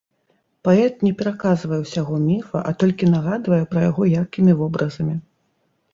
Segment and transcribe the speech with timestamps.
[0.67, 5.15] Паэт не пераказвае ўсяго міфа, а толькі нагадвае пра яго яркімі вобразамі.